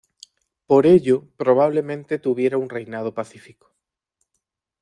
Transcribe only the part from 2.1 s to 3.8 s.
tuviera un reinado pacífico.